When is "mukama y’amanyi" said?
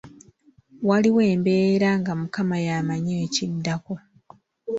2.19-3.13